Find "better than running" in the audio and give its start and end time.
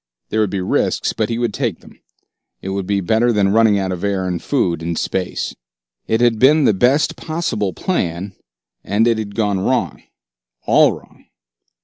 3.01-3.77